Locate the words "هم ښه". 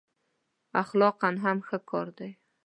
1.43-1.77